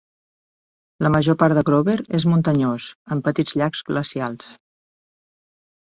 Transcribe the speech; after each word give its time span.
La 1.07 1.11
major 1.15 1.37
part 1.41 1.59
de 1.59 1.65
Grover 1.67 1.97
és 2.21 2.27
muntanyós, 2.33 2.89
amb 3.17 3.29
petits 3.31 3.57
llacs 3.63 3.87
glacials. 3.93 4.53